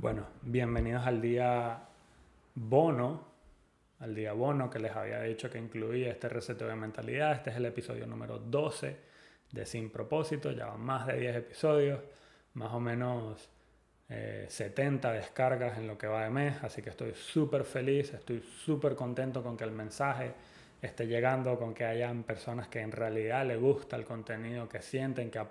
Bueno, 0.00 0.26
bienvenidos 0.40 1.06
al 1.06 1.20
día 1.20 1.78
bono, 2.54 3.22
al 3.98 4.14
día 4.14 4.32
bono 4.32 4.70
que 4.70 4.78
les 4.78 4.96
había 4.96 5.20
dicho 5.20 5.50
que 5.50 5.58
incluía 5.58 6.10
este 6.10 6.30
reseteo 6.30 6.68
de 6.68 6.74
mentalidad. 6.74 7.32
Este 7.32 7.50
es 7.50 7.56
el 7.56 7.66
episodio 7.66 8.06
número 8.06 8.38
12 8.38 8.96
de 9.52 9.66
Sin 9.66 9.90
Propósito, 9.90 10.52
ya 10.52 10.68
van 10.68 10.80
más 10.80 11.06
de 11.06 11.20
10 11.20 11.36
episodios, 11.36 12.00
más 12.54 12.72
o 12.72 12.80
menos 12.80 13.46
70 14.08 15.12
eh, 15.12 15.18
descargas 15.18 15.76
en 15.76 15.86
lo 15.86 15.98
que 15.98 16.06
va 16.06 16.24
de 16.24 16.30
mes, 16.30 16.64
así 16.64 16.80
que 16.80 16.88
estoy 16.88 17.12
súper 17.12 17.64
feliz, 17.64 18.14
estoy 18.14 18.40
súper 18.40 18.94
contento 18.94 19.42
con 19.42 19.54
que 19.54 19.64
el 19.64 19.72
mensaje 19.72 20.32
esté 20.80 21.08
llegando, 21.08 21.58
con 21.58 21.74
que 21.74 21.84
hayan 21.84 22.22
personas 22.22 22.68
que 22.68 22.80
en 22.80 22.92
realidad 22.92 23.44
les 23.44 23.60
gusta 23.60 23.96
el 23.96 24.06
contenido, 24.06 24.66
que 24.66 24.80
sienten 24.80 25.30
que 25.30 25.46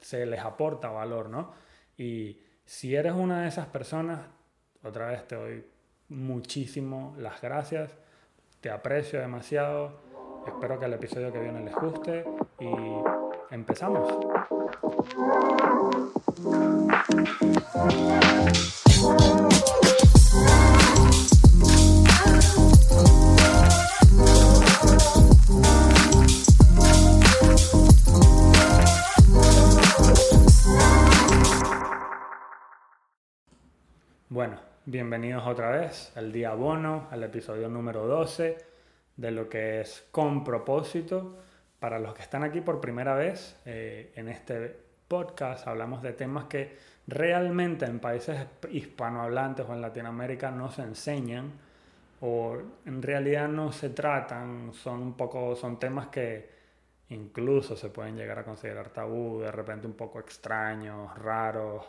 se 0.00 0.26
les 0.26 0.40
aporta 0.40 0.90
valor, 0.90 1.30
¿no? 1.30 1.54
Y 1.96 2.43
si 2.64 2.94
eres 2.94 3.12
una 3.12 3.42
de 3.42 3.48
esas 3.48 3.66
personas, 3.66 4.20
otra 4.82 5.08
vez 5.08 5.26
te 5.26 5.36
doy 5.36 5.64
muchísimo 6.08 7.14
las 7.18 7.40
gracias, 7.40 7.90
te 8.60 8.70
aprecio 8.70 9.20
demasiado, 9.20 10.00
espero 10.46 10.78
que 10.78 10.86
el 10.86 10.94
episodio 10.94 11.32
que 11.32 11.40
viene 11.40 11.60
les 11.60 11.74
guste 11.74 12.24
y 12.60 13.54
empezamos. 13.54 14.08
Bueno, 34.34 34.56
bienvenidos 34.84 35.46
otra 35.46 35.70
vez 35.70 36.10
al 36.16 36.32
día 36.32 36.54
bono, 36.54 37.06
al 37.12 37.22
episodio 37.22 37.68
número 37.68 38.04
12 38.08 38.58
de 39.16 39.30
lo 39.30 39.48
que 39.48 39.80
es 39.80 40.08
con 40.10 40.42
propósito. 40.42 41.36
Para 41.78 42.00
los 42.00 42.14
que 42.14 42.22
están 42.22 42.42
aquí 42.42 42.60
por 42.60 42.80
primera 42.80 43.14
vez 43.14 43.56
eh, 43.64 44.12
en 44.16 44.28
este 44.28 44.76
podcast, 45.06 45.68
hablamos 45.68 46.02
de 46.02 46.14
temas 46.14 46.46
que 46.46 46.76
realmente 47.06 47.84
en 47.84 48.00
países 48.00 48.44
hispanohablantes 48.72 49.68
o 49.68 49.72
en 49.72 49.80
Latinoamérica 49.80 50.50
no 50.50 50.68
se 50.68 50.82
enseñan 50.82 51.52
o 52.20 52.58
en 52.86 53.02
realidad 53.02 53.46
no 53.46 53.70
se 53.70 53.90
tratan, 53.90 54.72
son 54.72 55.00
un 55.00 55.16
poco, 55.16 55.54
son 55.54 55.78
temas 55.78 56.08
que 56.08 56.50
incluso 57.10 57.76
se 57.76 57.88
pueden 57.88 58.16
llegar 58.16 58.40
a 58.40 58.44
considerar 58.44 58.88
tabú, 58.88 59.38
de 59.38 59.52
repente 59.52 59.86
un 59.86 59.94
poco 59.94 60.18
extraños, 60.18 61.16
raros, 61.20 61.86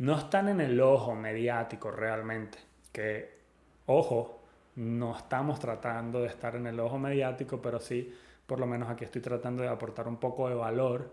no 0.00 0.16
están 0.16 0.48
en 0.48 0.62
el 0.62 0.80
ojo 0.80 1.14
mediático 1.14 1.90
realmente, 1.90 2.56
que, 2.90 3.38
ojo, 3.84 4.40
no 4.76 5.14
estamos 5.14 5.60
tratando 5.60 6.22
de 6.22 6.28
estar 6.28 6.56
en 6.56 6.66
el 6.66 6.80
ojo 6.80 6.98
mediático, 6.98 7.60
pero 7.60 7.80
sí, 7.80 8.14
por 8.46 8.58
lo 8.58 8.66
menos 8.66 8.88
aquí 8.88 9.04
estoy 9.04 9.20
tratando 9.20 9.62
de 9.62 9.68
aportar 9.68 10.08
un 10.08 10.16
poco 10.16 10.48
de 10.48 10.54
valor 10.54 11.10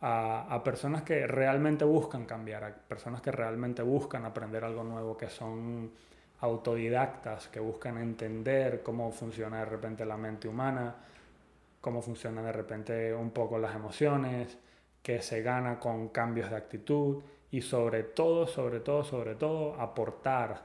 a, 0.00 0.60
personas 0.64 1.02
que 1.02 1.28
realmente 1.28 1.84
buscan 1.84 2.24
cambiar, 2.24 2.64
a 2.64 2.74
personas 2.74 3.20
que 3.20 3.30
realmente 3.30 3.82
buscan 3.82 4.24
aprender 4.24 4.64
algo 4.64 4.82
nuevo, 4.82 5.16
que 5.16 5.30
son 5.30 5.92
autodidactas, 6.40 7.46
que 7.46 7.60
buscan 7.60 7.98
entender 7.98 8.82
cómo 8.82 9.12
funciona 9.12 9.60
de 9.60 9.66
repente 9.66 10.04
la 10.04 10.16
mente 10.16 10.48
humana, 10.48 10.96
cómo 11.80 12.02
funciona 12.02 12.42
de 12.42 12.52
repente 12.52 13.14
un 13.14 13.30
poco 13.30 13.58
las 13.58 13.76
emociones, 13.76 14.58
que 15.04 15.22
se 15.22 15.40
gana 15.42 15.78
con 15.78 16.08
cambios 16.08 16.50
de 16.50 16.56
actitud 16.56 17.22
y 17.50 17.62
sobre 17.62 18.02
todo, 18.02 18.46
sobre 18.46 18.80
todo, 18.80 19.04
sobre 19.04 19.34
todo, 19.34 19.74
aportar 19.80 20.62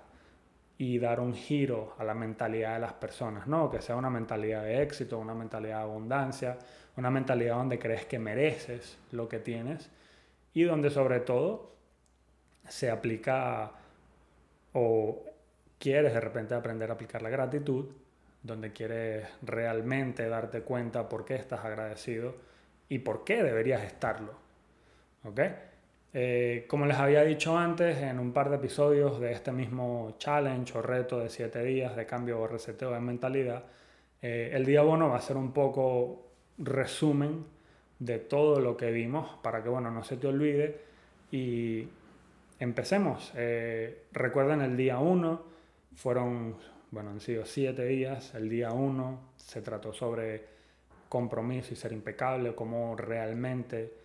y 0.78 1.00
dar 1.00 1.20
un 1.20 1.34
giro 1.34 1.96
a 1.98 2.04
la 2.04 2.14
mentalidad 2.14 2.74
de 2.74 2.80
las 2.80 2.94
personas, 2.94 3.48
¿no? 3.48 3.70
Que 3.70 3.82
sea 3.82 3.96
una 3.96 4.10
mentalidad 4.10 4.64
de 4.64 4.82
éxito, 4.82 5.18
una 5.18 5.34
mentalidad 5.34 5.78
de 5.78 5.84
abundancia, 5.84 6.58
una 6.98 7.10
mentalidad 7.10 7.56
donde 7.56 7.80
crees 7.80 8.06
que 8.06 8.20
mereces 8.20 8.98
lo 9.12 9.30
que 9.30 9.40
tienes 9.40 9.90
y 10.54 10.64
donde 10.64 10.90
sobre 10.90 11.22
todo 11.22 11.74
se 12.68 12.90
aplica 12.92 13.72
o 14.74 15.24
quieres 15.80 16.14
de 16.14 16.20
repente 16.20 16.56
aprender 16.56 16.90
a 16.90 16.94
aplicar 16.96 17.22
la 17.22 17.30
gratitud, 17.30 17.88
donde 18.42 18.74
quieres 18.74 19.28
realmente 19.42 20.28
darte 20.28 20.62
cuenta 20.62 21.08
por 21.08 21.24
qué 21.24 21.36
estás 21.36 21.64
agradecido 21.64 22.36
y 22.90 23.00
por 23.00 23.24
qué 23.24 23.42
deberías 23.44 23.84
estarlo. 23.84 24.34
¿Ok? 25.24 25.40
Eh, 26.16 26.66
como 26.68 26.86
les 26.86 26.98
había 26.98 27.24
dicho 27.24 27.58
antes, 27.58 27.98
en 27.98 28.20
un 28.20 28.34
par 28.34 28.50
de 28.50 28.58
episodios 28.58 29.20
de 29.20 29.32
este 29.32 29.52
mismo 29.52 30.16
challenge 30.20 30.78
o 30.78 30.82
reto 30.82 31.20
de 31.20 31.30
7 31.30 31.64
días 31.64 31.96
de 31.96 32.06
cambio 32.06 32.40
o 32.40 32.48
reseteo 32.48 32.92
de 32.92 33.00
mentalidad, 33.00 33.64
eh, 34.22 34.52
el 34.54 34.64
día 34.66 34.84
bono 34.84 35.10
va 35.10 35.18
a 35.18 35.22
ser 35.22 35.38
un 35.38 35.52
poco 35.52 36.28
resumen 36.60 37.46
de 37.98 38.20
todo 38.20 38.60
lo 38.60 38.78
que 38.78 38.92
vimos 38.92 39.38
para 39.42 39.64
que 39.64 39.70
bueno, 39.70 39.90
no 39.90 40.04
se 40.04 40.18
te 40.18 40.28
olvide 40.28 40.82
y 41.32 41.88
empecemos. 42.60 43.32
Eh, 43.36 44.04
recuerden 44.12 44.62
el 44.62 44.78
día 44.78 45.00
1, 45.00 45.42
fueron, 45.96 46.58
bueno, 46.92 47.10
han 47.10 47.22
sido 47.22 47.44
7 47.44 47.86
días, 47.86 48.36
el 48.36 48.50
día 48.50 48.72
1 48.72 49.20
se 49.36 49.64
trató 49.64 49.94
sobre 49.94 50.44
compromiso 51.10 51.74
y 51.74 51.76
ser 51.76 51.92
impecable, 51.92 52.54
cómo 52.54 52.96
realmente 52.96 54.03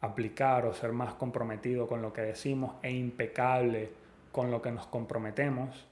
aplicar 0.00 0.66
o 0.66 0.74
ser 0.74 0.92
más 0.92 1.14
comprometido 1.14 1.86
con 1.86 2.02
lo 2.02 2.12
que 2.12 2.22
decimos 2.22 2.76
e 2.82 2.90
impecable 2.90 3.90
con 4.32 4.50
lo 4.50 4.62
que 4.62 4.70
nos 4.70 4.86
comprometemos. 4.86 5.86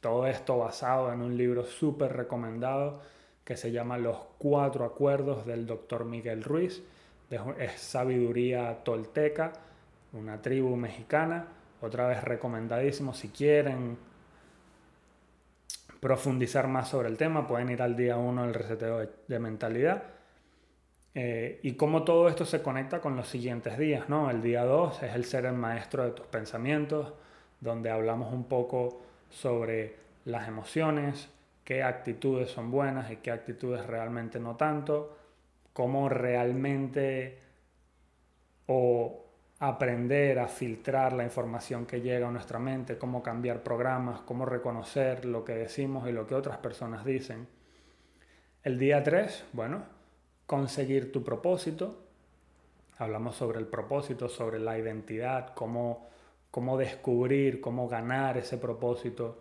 Todo 0.00 0.26
esto 0.26 0.58
basado 0.58 1.12
en 1.12 1.20
un 1.20 1.36
libro 1.36 1.64
súper 1.64 2.16
recomendado 2.16 3.00
que 3.44 3.56
se 3.56 3.70
llama 3.72 3.98
Los 3.98 4.16
Cuatro 4.38 4.84
Acuerdos 4.84 5.46
del 5.46 5.66
doctor 5.66 6.04
Miguel 6.04 6.42
Ruiz. 6.42 6.82
Es 7.58 7.80
sabiduría 7.80 8.82
tolteca, 8.84 9.52
una 10.12 10.40
tribu 10.40 10.76
mexicana. 10.76 11.48
Otra 11.80 12.06
vez 12.06 12.22
recomendadísimo. 12.22 13.14
Si 13.14 13.28
quieren 13.28 13.98
profundizar 16.00 16.68
más 16.68 16.88
sobre 16.88 17.08
el 17.08 17.16
tema, 17.16 17.46
pueden 17.46 17.70
ir 17.70 17.82
al 17.82 17.96
día 17.96 18.16
1 18.16 18.42
del 18.42 18.54
reseteo 18.54 19.08
de 19.28 19.38
mentalidad 19.38 20.02
eh, 21.14 21.60
y 21.62 21.74
cómo 21.74 22.04
todo 22.04 22.28
esto 22.28 22.44
se 22.46 22.62
conecta 22.62 23.00
con 23.00 23.16
los 23.16 23.28
siguientes 23.28 23.76
días, 23.78 24.08
¿no? 24.08 24.30
El 24.30 24.40
día 24.40 24.64
2 24.64 25.02
es 25.02 25.14
el 25.14 25.24
ser 25.24 25.44
el 25.44 25.54
maestro 25.54 26.04
de 26.04 26.12
tus 26.12 26.26
pensamientos, 26.26 27.12
donde 27.60 27.90
hablamos 27.90 28.32
un 28.32 28.44
poco 28.44 29.02
sobre 29.28 29.96
las 30.24 30.48
emociones, 30.48 31.28
qué 31.64 31.82
actitudes 31.82 32.50
son 32.50 32.70
buenas 32.70 33.10
y 33.10 33.16
qué 33.16 33.30
actitudes 33.30 33.86
realmente 33.86 34.40
no 34.40 34.56
tanto, 34.56 35.16
cómo 35.72 36.08
realmente 36.08 37.38
o 38.66 39.22
aprender 39.58 40.38
a 40.38 40.48
filtrar 40.48 41.12
la 41.12 41.24
información 41.24 41.86
que 41.86 42.00
llega 42.00 42.28
a 42.28 42.30
nuestra 42.30 42.58
mente, 42.58 42.98
cómo 42.98 43.22
cambiar 43.22 43.62
programas, 43.62 44.20
cómo 44.22 44.44
reconocer 44.44 45.24
lo 45.24 45.44
que 45.44 45.52
decimos 45.54 46.08
y 46.08 46.12
lo 46.12 46.26
que 46.26 46.34
otras 46.34 46.58
personas 46.58 47.04
dicen. 47.04 47.46
El 48.64 48.78
día 48.78 49.02
3, 49.02 49.44
bueno, 49.52 49.84
conseguir 50.52 51.10
tu 51.10 51.24
propósito. 51.24 51.96
Hablamos 52.98 53.36
sobre 53.36 53.58
el 53.58 53.66
propósito, 53.66 54.28
sobre 54.28 54.58
la 54.58 54.76
identidad, 54.76 55.54
cómo, 55.54 56.10
cómo 56.50 56.76
descubrir, 56.76 57.58
cómo 57.58 57.88
ganar 57.88 58.36
ese 58.36 58.58
propósito. 58.58 59.38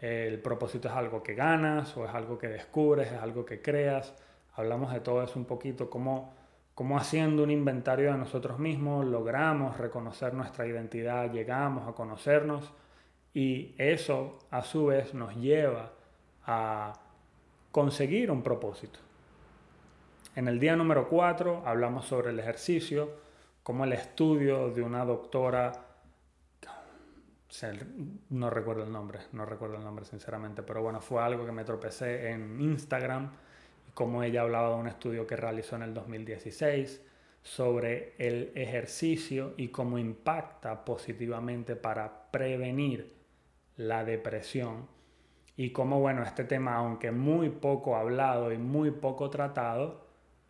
El 0.00 0.40
propósito 0.40 0.88
es 0.88 0.94
algo 0.94 1.22
que 1.22 1.34
ganas 1.34 1.94
o 1.98 2.06
es 2.06 2.14
algo 2.14 2.38
que 2.38 2.48
descubres, 2.48 3.12
es 3.12 3.20
algo 3.20 3.44
que 3.44 3.60
creas. 3.60 4.14
Hablamos 4.54 4.90
de 4.94 5.00
todo 5.00 5.22
eso 5.22 5.38
un 5.38 5.44
poquito, 5.44 5.90
cómo, 5.90 6.32
cómo 6.74 6.96
haciendo 6.96 7.42
un 7.42 7.50
inventario 7.50 8.10
de 8.12 8.16
nosotros 8.16 8.58
mismos 8.58 9.04
logramos 9.04 9.76
reconocer 9.76 10.32
nuestra 10.32 10.66
identidad, 10.66 11.30
llegamos 11.30 11.86
a 11.86 11.92
conocernos 11.92 12.72
y 13.34 13.74
eso 13.76 14.38
a 14.50 14.62
su 14.62 14.86
vez 14.86 15.12
nos 15.12 15.36
lleva 15.36 15.92
a 16.46 16.94
conseguir 17.70 18.30
un 18.30 18.42
propósito. 18.42 19.03
En 20.36 20.48
el 20.48 20.58
día 20.58 20.74
número 20.74 21.08
4 21.08 21.62
hablamos 21.64 22.06
sobre 22.06 22.30
el 22.30 22.40
ejercicio, 22.40 23.08
como 23.62 23.84
el 23.84 23.92
estudio 23.92 24.68
de 24.70 24.82
una 24.82 25.04
doctora, 25.04 25.70
no 28.30 28.50
recuerdo 28.50 28.82
el 28.82 28.90
nombre, 28.90 29.20
no 29.30 29.46
recuerdo 29.46 29.76
el 29.76 29.84
nombre 29.84 30.04
sinceramente, 30.04 30.64
pero 30.64 30.82
bueno, 30.82 31.00
fue 31.00 31.22
algo 31.22 31.46
que 31.46 31.52
me 31.52 31.62
tropecé 31.62 32.30
en 32.30 32.60
Instagram, 32.60 33.30
como 33.94 34.24
ella 34.24 34.40
hablaba 34.40 34.70
de 34.70 34.74
un 34.74 34.88
estudio 34.88 35.24
que 35.24 35.36
realizó 35.36 35.76
en 35.76 35.82
el 35.82 35.94
2016 35.94 37.00
sobre 37.40 38.14
el 38.18 38.50
ejercicio 38.56 39.54
y 39.56 39.68
cómo 39.68 39.98
impacta 39.98 40.84
positivamente 40.84 41.76
para 41.76 42.32
prevenir 42.32 43.14
la 43.76 44.04
depresión 44.04 44.88
y 45.56 45.70
cómo, 45.70 46.00
bueno, 46.00 46.24
este 46.24 46.42
tema, 46.42 46.74
aunque 46.74 47.12
muy 47.12 47.50
poco 47.50 47.94
hablado 47.94 48.50
y 48.52 48.58
muy 48.58 48.90
poco 48.90 49.30
tratado, 49.30 50.03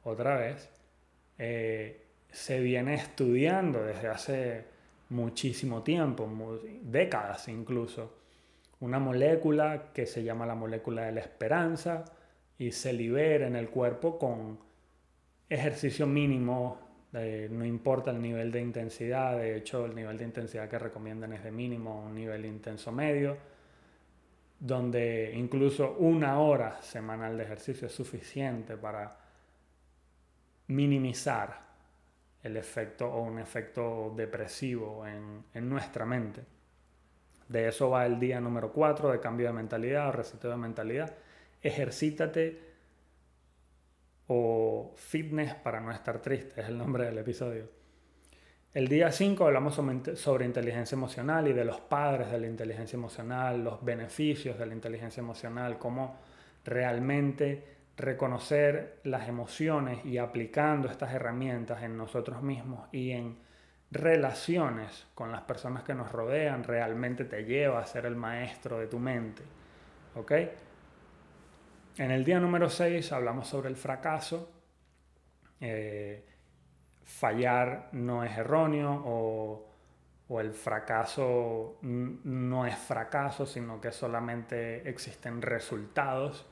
otra 0.05 0.37
vez, 0.37 0.71
eh, 1.39 2.05
se 2.31 2.61
viene 2.61 2.95
estudiando 2.95 3.83
desde 3.83 4.09
hace 4.09 4.65
muchísimo 5.11 5.83
tiempo, 5.83 6.29
décadas 6.83 7.49
incluso. 7.49 8.19
Una 8.81 8.99
molécula 8.99 9.93
que 9.93 10.07
se 10.07 10.23
llama 10.23 10.47
la 10.47 10.55
molécula 10.55 11.03
de 11.03 11.13
la 11.13 11.21
esperanza 11.21 12.05
y 12.59 12.73
se 12.73 12.93
libera 12.93 13.47
en 13.47 13.57
el 13.57 13.71
cuerpo 13.71 14.19
con 14.19 14.59
ejercicio 15.49 16.07
mínimo, 16.07 16.81
no 17.13 17.65
importa 17.65 18.11
el 18.11 18.21
nivel 18.21 18.51
de 18.51 18.61
intensidad, 18.61 19.39
de 19.39 19.57
hecho 19.57 19.87
el 19.87 19.95
nivel 19.95 20.19
de 20.19 20.25
intensidad 20.25 20.69
que 20.69 20.79
recomiendan 20.79 21.33
es 21.33 21.45
de 21.45 21.53
mínimo, 21.53 22.05
un 22.05 22.15
nivel 22.15 22.45
intenso 22.45 22.91
medio, 22.91 23.37
donde 24.59 25.33
incluso 25.35 25.97
una 25.99 26.41
hora 26.41 26.83
semanal 26.83 27.37
de 27.37 27.45
ejercicio 27.45 27.87
es 27.87 27.93
suficiente 27.93 28.77
para 28.77 29.24
minimizar 30.69 31.65
el 32.43 32.57
efecto 32.57 33.09
o 33.09 33.23
un 33.23 33.39
efecto 33.39 34.13
depresivo 34.17 35.07
en, 35.07 35.45
en 35.55 35.69
nuestra 35.69 36.05
mente. 36.05 36.43
De 37.49 37.69
eso 37.69 37.91
va 37.91 38.07
el 38.07 38.19
día 38.19 38.41
número 38.41 38.73
4 38.73 39.13
de 39.13 39.21
cambio 39.21 39.47
de 39.47 39.53
mentalidad 39.53 40.09
o 40.09 40.13
reseteo 40.13 40.51
de 40.51 40.57
mentalidad. 40.57 41.15
Ejercítate 41.63 42.61
o 44.29 44.93
Fitness 44.97 45.55
para 45.55 45.81
no 45.81 45.93
estar 45.93 46.21
triste, 46.21 46.61
es 46.61 46.69
el 46.69 46.79
nombre 46.79 47.05
del 47.05 47.19
episodio. 47.19 47.69
El 48.73 48.89
día 48.89 49.13
5 49.13 49.47
hablamos 49.47 49.81
sobre 50.17 50.45
inteligencia 50.45 50.97
emocional 50.97 51.47
y 51.47 51.53
de 51.53 51.65
los 51.65 51.81
padres 51.81 52.31
de 52.31 52.41
la 52.41 52.47
inteligencia 52.49 52.97
emocional, 52.97 53.63
los 53.63 53.85
beneficios 53.85 54.59
de 54.59 54.67
la 54.67 54.75
inteligencia 54.75 55.21
emocional, 55.21 55.79
cómo 55.79 56.19
realmente 56.65 57.74
reconocer 57.97 59.01
las 59.05 59.29
emociones 59.29 60.05
y 60.05 60.19
aplicando 60.19 60.89
estas 60.89 61.13
herramientas 61.13 61.83
en 61.83 61.97
nosotros 61.97 62.43
mismos 62.43 62.89
y 62.93 63.13
en 63.13 63.39
relaciones 63.91 65.07
con 65.15 65.31
las 65.31 65.43
personas 65.43 65.85
que 65.85 65.95
nos 65.95 66.11
rodean 66.11 66.65
realmente 66.65 67.25
te 67.25 67.45
lleva 67.45 67.79
a 67.79 67.87
ser 67.87 68.07
el 68.07 68.17
maestro 68.17 68.79
de 68.79 68.89
tu 68.89 68.99
mente. 68.99 69.43
¿Ok? 70.17 70.33
En 71.97 72.11
el 72.11 72.25
día 72.25 72.41
número 72.41 72.69
6 72.69 73.13
hablamos 73.13 73.47
sobre 73.47 73.69
el 73.69 73.77
fracaso. 73.77 74.51
Eh, 75.61 76.27
fallar 77.05 77.91
no 77.93 78.25
es 78.25 78.37
erróneo 78.37 79.03
o, 79.07 79.69
o, 80.29 80.41
el 80.41 80.53
fracaso 80.53 81.79
no 81.83 82.67
es 82.67 82.77
fracaso, 82.77 83.47
sino 83.47 83.81
que 83.81 83.93
solamente 83.93 84.89
existen 84.89 85.41
resultados 85.41 86.47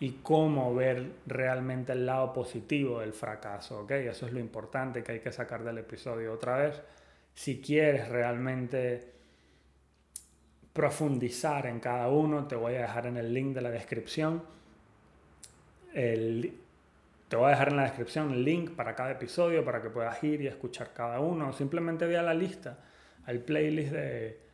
y 0.00 0.12
cómo 0.22 0.74
ver 0.74 1.12
realmente 1.26 1.92
el 1.92 2.06
lado 2.06 2.32
positivo 2.32 3.00
del 3.00 3.12
fracaso. 3.12 3.80
¿okay? 3.80 4.08
Eso 4.08 4.26
es 4.26 4.32
lo 4.32 4.40
importante 4.40 5.02
que 5.02 5.12
hay 5.12 5.20
que 5.20 5.30
sacar 5.30 5.62
del 5.62 5.78
episodio 5.78 6.32
otra 6.32 6.56
vez. 6.56 6.80
Si 7.34 7.60
quieres 7.60 8.08
realmente 8.08 9.12
profundizar 10.72 11.66
en 11.66 11.80
cada 11.80 12.08
uno, 12.08 12.48
te 12.48 12.56
voy 12.56 12.74
a 12.74 12.82
dejar 12.82 13.06
en 13.06 13.16
el 13.18 13.32
link 13.32 13.54
de 13.54 13.60
la 13.60 13.70
descripción 13.70 14.42
te 17.30 17.36
voy 17.36 17.46
a 17.46 17.50
dejar 17.50 17.68
en 17.68 17.76
la 17.76 17.84
descripción 17.84 18.32
el 18.32 18.44
link 18.44 18.72
para 18.72 18.94
cada 18.94 19.12
episodio 19.12 19.64
para 19.64 19.80
que 19.80 19.90
puedas 19.90 20.22
ir 20.24 20.40
y 20.42 20.46
escuchar 20.46 20.92
cada 20.92 21.20
uno. 21.20 21.52
Simplemente 21.52 22.06
ve 22.06 22.16
a 22.16 22.22
la 22.22 22.34
lista, 22.34 22.78
al 23.24 23.38
playlist 23.38 23.92
de, 23.92 24.49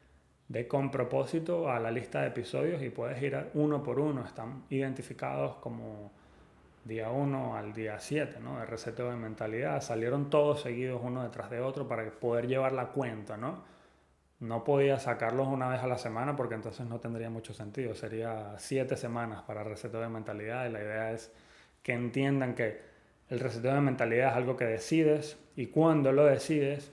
de 0.48 0.68
Con 0.68 0.90
Propósito, 0.90 1.70
a 1.70 1.80
la 1.80 1.90
lista 1.90 2.20
de 2.20 2.28
episodios 2.28 2.82
y 2.82 2.90
puedes 2.90 3.20
ir 3.22 3.50
uno 3.54 3.82
por 3.82 3.98
uno. 3.98 4.24
Están 4.24 4.64
identificados 4.70 5.56
como 5.56 6.12
día 6.84 7.10
1 7.10 7.56
al 7.56 7.72
día 7.72 7.98
7, 7.98 8.38
¿no? 8.40 8.60
De 8.60 8.66
reseteo 8.66 9.10
de 9.10 9.16
mentalidad. 9.16 9.80
Salieron 9.82 10.30
todos 10.30 10.60
seguidos 10.62 11.00
uno 11.02 11.22
detrás 11.24 11.50
de 11.50 11.60
otro 11.60 11.88
para 11.88 12.08
poder 12.10 12.46
llevar 12.46 12.72
la 12.72 12.88
cuenta, 12.88 13.36
¿no? 13.36 13.64
No 14.38 14.64
podía 14.64 14.98
sacarlos 14.98 15.48
una 15.48 15.68
vez 15.68 15.80
a 15.80 15.86
la 15.86 15.98
semana 15.98 16.36
porque 16.36 16.54
entonces 16.54 16.86
no 16.86 17.00
tendría 17.00 17.30
mucho 17.30 17.54
sentido. 17.54 17.94
Sería 17.94 18.54
siete 18.58 18.96
semanas 18.96 19.42
para 19.42 19.64
reseteo 19.64 20.00
de 20.00 20.08
mentalidad 20.08 20.66
y 20.68 20.72
la 20.72 20.80
idea 20.80 21.12
es 21.12 21.32
que 21.82 21.92
entiendan 21.92 22.54
que 22.54 22.80
el 23.30 23.40
reseteo 23.40 23.74
de 23.74 23.80
mentalidad 23.80 24.30
es 24.30 24.36
algo 24.36 24.56
que 24.56 24.66
decides 24.66 25.38
y 25.56 25.66
cuando 25.66 26.12
lo 26.12 26.24
decides 26.24 26.92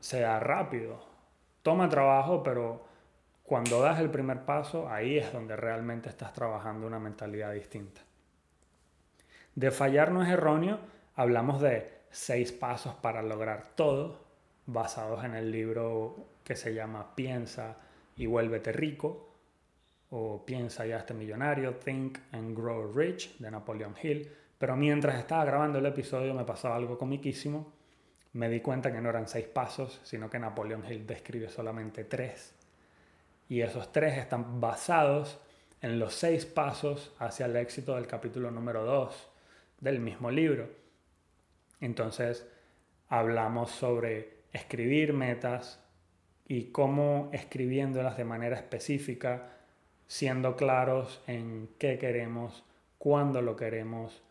sea 0.00 0.40
rápido. 0.40 1.11
Toma 1.62 1.88
trabajo, 1.88 2.42
pero 2.42 2.84
cuando 3.44 3.80
das 3.80 4.00
el 4.00 4.10
primer 4.10 4.44
paso, 4.44 4.88
ahí 4.88 5.18
es 5.18 5.32
donde 5.32 5.56
realmente 5.56 6.08
estás 6.08 6.32
trabajando 6.32 6.86
una 6.86 6.98
mentalidad 6.98 7.52
distinta. 7.52 8.00
De 9.54 9.70
fallar 9.70 10.10
no 10.10 10.22
es 10.22 10.28
erróneo, 10.28 10.78
hablamos 11.14 11.60
de 11.60 12.02
seis 12.10 12.52
pasos 12.52 12.94
para 12.94 13.22
lograr 13.22 13.74
todo, 13.74 14.24
basados 14.66 15.24
en 15.24 15.34
el 15.34 15.50
libro 15.50 16.16
que 16.44 16.56
se 16.56 16.74
llama 16.74 17.14
Piensa 17.14 17.76
y 18.16 18.26
vuélvete 18.26 18.72
rico 18.72 19.28
o 20.10 20.44
Piensa 20.44 20.86
y 20.86 20.92
hazte 20.92 21.14
millonario, 21.14 21.76
Think 21.76 22.18
and 22.32 22.56
Grow 22.56 22.92
Rich 22.92 23.38
de 23.38 23.50
Napoleon 23.50 23.94
Hill. 24.02 24.30
Pero 24.58 24.76
mientras 24.76 25.18
estaba 25.18 25.44
grabando 25.44 25.78
el 25.78 25.86
episodio 25.86 26.34
me 26.34 26.44
pasó 26.44 26.72
algo 26.72 26.98
comiquísimo. 26.98 27.72
Me 28.34 28.48
di 28.48 28.60
cuenta 28.60 28.92
que 28.92 29.00
no 29.00 29.10
eran 29.10 29.28
seis 29.28 29.46
pasos, 29.46 30.00
sino 30.04 30.30
que 30.30 30.38
Napoleon 30.38 30.84
Hill 30.90 31.06
describe 31.06 31.48
solamente 31.48 32.04
tres. 32.04 32.54
Y 33.48 33.60
esos 33.60 33.92
tres 33.92 34.16
están 34.16 34.60
basados 34.60 35.38
en 35.80 35.98
los 35.98 36.14
seis 36.14 36.46
pasos 36.46 37.14
hacia 37.18 37.46
el 37.46 37.56
éxito 37.56 37.94
del 37.96 38.06
capítulo 38.06 38.50
número 38.50 38.84
dos 38.84 39.28
del 39.80 40.00
mismo 40.00 40.30
libro. 40.30 40.70
Entonces, 41.80 42.46
hablamos 43.08 43.70
sobre 43.70 44.42
escribir 44.52 45.12
metas, 45.12 45.82
y 46.52 46.64
cómo 46.64 47.30
escribiéndolas 47.32 48.18
de 48.18 48.24
manera 48.24 48.56
específica, 48.56 49.48
siendo 50.06 50.54
claros 50.54 51.22
en 51.26 51.70
qué 51.78 51.98
queremos, 51.98 52.62
cuándo 52.98 53.40
lo 53.40 53.56
queremos, 53.56 54.22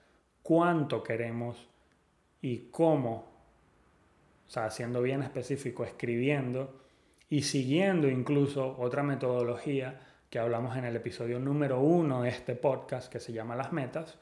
cuánto 0.43 1.01
queremos 1.01 1.67
y 2.39 2.69
cómo, 2.69 3.30
o 4.51 4.53
sea, 4.53 4.69
siendo 4.69 5.01
bien 5.01 5.23
específico, 5.23 5.85
escribiendo 5.85 6.77
y 7.29 7.43
siguiendo 7.43 8.09
incluso 8.09 8.75
otra 8.77 9.01
metodología 9.01 10.01
que 10.29 10.39
hablamos 10.39 10.75
en 10.75 10.83
el 10.83 10.93
episodio 10.93 11.39
número 11.39 11.79
uno 11.79 12.23
de 12.23 12.31
este 12.31 12.55
podcast 12.55 13.09
que 13.09 13.21
se 13.21 13.31
llama 13.31 13.55
Las 13.55 13.71
Metas, 13.71 14.17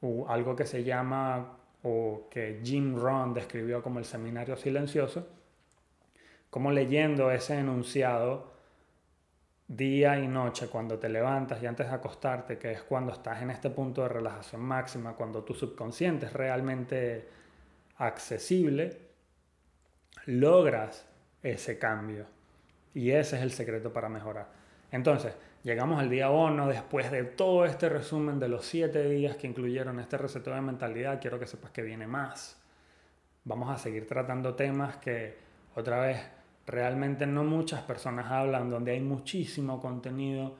o 0.00 0.26
algo 0.26 0.56
que 0.56 0.64
se 0.64 0.84
llama 0.84 1.58
o 1.82 2.28
que 2.30 2.62
Jim 2.64 2.96
Rohn 2.96 3.34
describió 3.34 3.82
como 3.82 3.98
el 3.98 4.06
seminario 4.06 4.56
silencioso, 4.56 5.28
como 6.48 6.72
leyendo 6.72 7.30
ese 7.30 7.58
enunciado 7.58 8.50
día 9.66 10.18
y 10.18 10.28
noche, 10.28 10.68
cuando 10.68 10.98
te 10.98 11.10
levantas 11.10 11.62
y 11.62 11.66
antes 11.66 11.88
de 11.88 11.94
acostarte, 11.94 12.56
que 12.56 12.72
es 12.72 12.82
cuando 12.84 13.12
estás 13.12 13.42
en 13.42 13.50
este 13.50 13.68
punto 13.68 14.00
de 14.00 14.08
relajación 14.08 14.62
máxima, 14.62 15.12
cuando 15.12 15.44
tu 15.44 15.52
subconsciente 15.52 16.24
es 16.24 16.32
realmente 16.32 17.28
accesible, 17.98 19.07
logras 20.26 21.06
ese 21.42 21.78
cambio. 21.78 22.26
Y 22.94 23.10
ese 23.10 23.36
es 23.36 23.42
el 23.42 23.52
secreto 23.52 23.92
para 23.92 24.08
mejorar. 24.08 24.48
Entonces, 24.90 25.36
llegamos 25.62 26.00
al 26.00 26.10
día 26.10 26.30
1, 26.30 26.68
después 26.68 27.10
de 27.10 27.24
todo 27.24 27.64
este 27.64 27.88
resumen 27.88 28.38
de 28.38 28.48
los 28.48 28.64
7 28.66 29.08
días 29.08 29.36
que 29.36 29.46
incluyeron 29.46 30.00
este 30.00 30.16
receteo 30.18 30.54
de 30.54 30.60
mentalidad, 30.60 31.20
quiero 31.20 31.38
que 31.38 31.46
sepas 31.46 31.70
que 31.70 31.82
viene 31.82 32.06
más. 32.06 32.60
Vamos 33.44 33.70
a 33.70 33.78
seguir 33.78 34.06
tratando 34.06 34.54
temas 34.54 34.96
que, 34.96 35.36
otra 35.74 36.00
vez, 36.00 36.18
realmente 36.66 37.26
no 37.26 37.44
muchas 37.44 37.82
personas 37.82 38.30
hablan, 38.30 38.70
donde 38.70 38.92
hay 38.92 39.00
muchísimo 39.00 39.80
contenido 39.80 40.56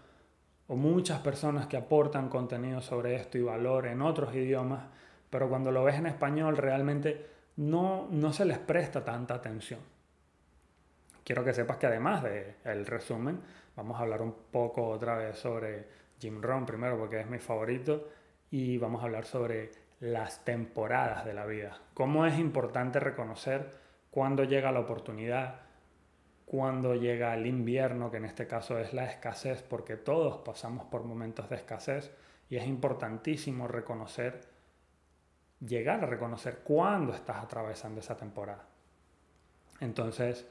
o 0.68 0.76
muchas 0.76 1.20
personas 1.20 1.66
que 1.66 1.76
aportan 1.76 2.28
contenido 2.28 2.80
sobre 2.80 3.16
esto 3.16 3.38
y 3.38 3.42
valor 3.42 3.86
en 3.86 4.02
otros 4.02 4.34
idiomas, 4.34 4.84
pero 5.30 5.48
cuando 5.48 5.72
lo 5.72 5.84
ves 5.84 5.96
en 5.96 6.06
español 6.06 6.56
realmente 6.56 7.37
no, 7.58 8.08
no 8.10 8.32
se 8.32 8.44
les 8.44 8.58
presta 8.58 9.04
tanta 9.04 9.34
atención. 9.34 9.80
Quiero 11.24 11.44
que 11.44 11.52
sepas 11.52 11.76
que 11.76 11.86
además 11.86 12.22
del 12.22 12.86
resumen, 12.86 13.40
vamos 13.76 13.98
a 13.98 14.02
hablar 14.02 14.22
un 14.22 14.34
poco 14.50 14.88
otra 14.88 15.16
vez 15.16 15.38
sobre 15.38 15.86
Jim 16.18 16.40
Rohn 16.40 16.64
primero 16.64 16.96
porque 16.96 17.20
es 17.20 17.28
mi 17.28 17.38
favorito 17.38 18.08
y 18.50 18.78
vamos 18.78 19.02
a 19.02 19.04
hablar 19.04 19.24
sobre 19.24 19.70
las 20.00 20.44
temporadas 20.44 21.24
de 21.24 21.34
la 21.34 21.44
vida. 21.44 21.78
Cómo 21.94 22.24
es 22.24 22.38
importante 22.38 23.00
reconocer 23.00 23.74
cuándo 24.10 24.44
llega 24.44 24.72
la 24.72 24.80
oportunidad, 24.80 25.60
cuando 26.46 26.94
llega 26.94 27.34
el 27.34 27.46
invierno, 27.46 28.10
que 28.10 28.16
en 28.16 28.24
este 28.24 28.46
caso 28.46 28.78
es 28.78 28.94
la 28.94 29.04
escasez, 29.04 29.62
porque 29.62 29.96
todos 29.96 30.38
pasamos 30.38 30.86
por 30.86 31.04
momentos 31.04 31.50
de 31.50 31.56
escasez 31.56 32.10
y 32.48 32.56
es 32.56 32.66
importantísimo 32.66 33.68
reconocer, 33.68 34.40
llegar 35.60 36.02
a 36.02 36.06
reconocer 36.06 36.58
cuándo 36.58 37.14
estás 37.14 37.42
atravesando 37.42 38.00
esa 38.00 38.16
temporada. 38.16 38.64
Entonces, 39.80 40.46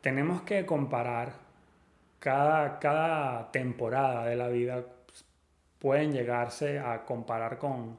tenemos 0.00 0.42
que 0.42 0.66
comparar 0.66 1.32
cada, 2.18 2.78
cada 2.78 3.50
temporada 3.50 4.26
de 4.26 4.36
la 4.36 4.48
vida, 4.48 4.84
pueden 5.78 6.12
llegarse 6.12 6.78
a 6.78 7.04
comparar 7.04 7.58
con, 7.58 7.98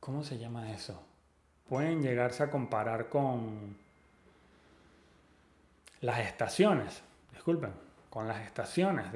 ¿cómo 0.00 0.22
se 0.22 0.38
llama 0.38 0.70
eso? 0.72 1.02
Pueden 1.68 2.02
llegarse 2.02 2.42
a 2.42 2.50
comparar 2.50 3.08
con 3.08 3.76
las 6.02 6.18
estaciones, 6.20 7.02
disculpen, 7.32 7.72
con 8.10 8.28
las 8.28 8.42
estaciones 8.42 9.10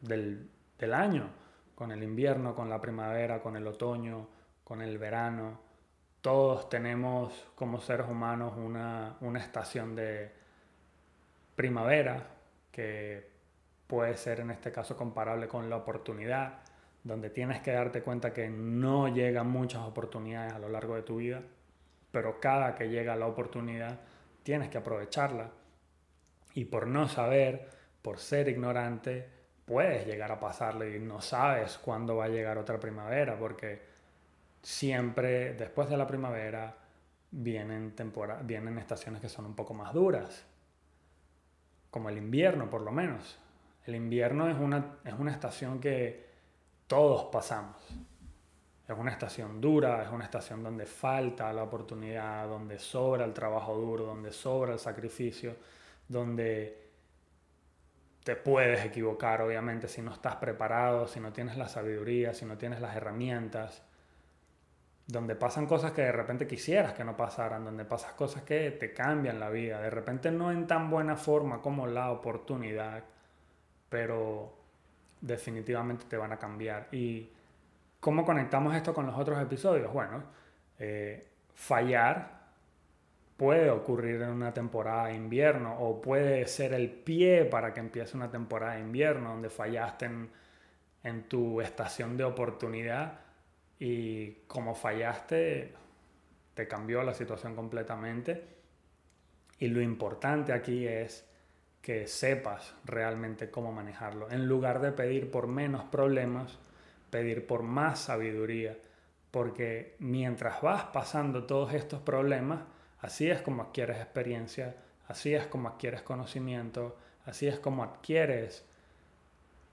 del, 0.00 0.48
del 0.78 0.94
año, 0.94 1.28
con 1.74 1.90
el 1.92 2.02
invierno, 2.02 2.54
con 2.54 2.68
la 2.68 2.80
primavera, 2.80 3.40
con 3.40 3.56
el 3.56 3.66
otoño, 3.66 4.28
con 4.64 4.82
el 4.82 4.98
verano. 4.98 5.60
Todos 6.20 6.68
tenemos 6.68 7.50
como 7.54 7.80
seres 7.80 8.06
humanos 8.08 8.54
una, 8.56 9.16
una 9.20 9.40
estación 9.40 9.96
de 9.96 10.32
primavera 11.56 12.26
que 12.70 13.30
puede 13.86 14.16
ser 14.16 14.40
en 14.40 14.50
este 14.50 14.72
caso 14.72 14.96
comparable 14.96 15.48
con 15.48 15.68
la 15.68 15.76
oportunidad, 15.76 16.60
donde 17.04 17.30
tienes 17.30 17.60
que 17.60 17.72
darte 17.72 18.02
cuenta 18.02 18.32
que 18.32 18.48
no 18.48 19.08
llegan 19.08 19.48
muchas 19.48 19.82
oportunidades 19.82 20.52
a 20.52 20.58
lo 20.58 20.68
largo 20.68 20.94
de 20.94 21.02
tu 21.02 21.16
vida, 21.16 21.42
pero 22.10 22.40
cada 22.40 22.74
que 22.74 22.88
llega 22.88 23.16
la 23.16 23.26
oportunidad 23.26 24.00
tienes 24.42 24.68
que 24.70 24.78
aprovecharla. 24.78 25.50
Y 26.54 26.66
por 26.66 26.86
no 26.86 27.08
saber, 27.08 27.68
por 28.02 28.18
ser 28.18 28.48
ignorante, 28.48 29.28
puedes 29.72 30.06
llegar 30.06 30.30
a 30.30 30.38
pasarle 30.38 30.96
y 30.96 31.00
no 31.00 31.22
sabes 31.22 31.78
cuándo 31.78 32.16
va 32.16 32.26
a 32.26 32.28
llegar 32.28 32.58
otra 32.58 32.78
primavera, 32.78 33.38
porque 33.38 33.80
siempre 34.60 35.54
después 35.54 35.88
de 35.88 35.96
la 35.96 36.06
primavera 36.06 36.76
vienen, 37.30 37.94
vienen 38.42 38.78
estaciones 38.78 39.22
que 39.22 39.30
son 39.30 39.46
un 39.46 39.56
poco 39.56 39.72
más 39.72 39.94
duras, 39.94 40.44
como 41.90 42.10
el 42.10 42.18
invierno 42.18 42.68
por 42.68 42.82
lo 42.82 42.92
menos. 42.92 43.38
El 43.86 43.94
invierno 43.94 44.46
es 44.50 44.58
una, 44.58 44.98
es 45.06 45.14
una 45.14 45.32
estación 45.32 45.80
que 45.80 46.26
todos 46.86 47.24
pasamos. 47.32 47.76
Es 48.86 48.98
una 48.98 49.10
estación 49.10 49.58
dura, 49.58 50.02
es 50.02 50.10
una 50.10 50.24
estación 50.24 50.62
donde 50.62 50.84
falta 50.84 51.50
la 51.50 51.62
oportunidad, 51.62 52.46
donde 52.46 52.78
sobra 52.78 53.24
el 53.24 53.32
trabajo 53.32 53.74
duro, 53.74 54.04
donde 54.04 54.32
sobra 54.32 54.74
el 54.74 54.78
sacrificio, 54.78 55.56
donde 56.06 56.81
te 58.24 58.36
puedes 58.36 58.84
equivocar, 58.84 59.42
obviamente, 59.42 59.88
si 59.88 60.00
no 60.00 60.12
estás 60.12 60.36
preparado, 60.36 61.08
si 61.08 61.18
no 61.20 61.32
tienes 61.32 61.56
la 61.56 61.68
sabiduría, 61.68 62.34
si 62.34 62.44
no 62.44 62.56
tienes 62.56 62.80
las 62.80 62.94
herramientas, 62.94 63.82
donde 65.06 65.34
pasan 65.34 65.66
cosas 65.66 65.92
que 65.92 66.02
de 66.02 66.12
repente 66.12 66.46
quisieras 66.46 66.92
que 66.92 67.04
no 67.04 67.16
pasaran, 67.16 67.64
donde 67.64 67.84
pasan 67.84 68.14
cosas 68.16 68.42
que 68.42 68.70
te 68.70 68.92
cambian 68.92 69.40
la 69.40 69.50
vida, 69.50 69.80
de 69.80 69.90
repente 69.90 70.30
no 70.30 70.52
en 70.52 70.66
tan 70.66 70.88
buena 70.88 71.16
forma 71.16 71.60
como 71.60 71.86
la 71.86 72.10
oportunidad, 72.12 73.02
pero 73.88 74.54
definitivamente 75.20 76.04
te 76.08 76.16
van 76.16 76.32
a 76.32 76.38
cambiar. 76.38 76.88
¿Y 76.92 77.28
cómo 77.98 78.24
conectamos 78.24 78.74
esto 78.76 78.94
con 78.94 79.06
los 79.06 79.18
otros 79.18 79.42
episodios? 79.42 79.92
Bueno, 79.92 80.22
eh, 80.78 81.26
fallar 81.54 82.41
puede 83.36 83.70
ocurrir 83.70 84.22
en 84.22 84.30
una 84.30 84.52
temporada 84.52 85.06
de 85.06 85.14
invierno 85.14 85.78
o 85.78 86.00
puede 86.00 86.46
ser 86.46 86.74
el 86.74 86.90
pie 86.90 87.44
para 87.44 87.72
que 87.72 87.80
empiece 87.80 88.16
una 88.16 88.30
temporada 88.30 88.74
de 88.74 88.80
invierno 88.80 89.30
donde 89.30 89.50
fallaste 89.50 90.06
en, 90.06 90.30
en 91.02 91.22
tu 91.28 91.60
estación 91.60 92.16
de 92.16 92.24
oportunidad 92.24 93.20
y 93.78 94.32
como 94.46 94.74
fallaste 94.74 95.74
te 96.54 96.68
cambió 96.68 97.02
la 97.02 97.14
situación 97.14 97.56
completamente 97.56 98.44
y 99.58 99.68
lo 99.68 99.80
importante 99.80 100.52
aquí 100.52 100.86
es 100.86 101.24
que 101.82 102.06
sepas 102.06 102.74
realmente 102.84 103.50
cómo 103.50 103.72
manejarlo. 103.72 104.30
En 104.30 104.48
lugar 104.48 104.80
de 104.80 104.92
pedir 104.92 105.30
por 105.30 105.46
menos 105.48 105.84
problemas, 105.84 106.58
pedir 107.10 107.46
por 107.46 107.62
más 107.62 108.00
sabiduría. 108.00 108.76
Porque 109.30 109.96
mientras 109.98 110.62
vas 110.62 110.84
pasando 110.86 111.44
todos 111.44 111.74
estos 111.74 112.00
problemas, 112.00 112.60
así 113.02 113.30
es 113.30 113.42
como 113.42 113.62
adquieres 113.62 113.98
experiencia, 113.98 114.74
así 115.08 115.34
es 115.34 115.46
como 115.46 115.68
adquieres 115.68 116.02
conocimiento, 116.02 116.96
así 117.26 117.46
es 117.46 117.58
como 117.58 117.84
adquieres, 117.84 118.64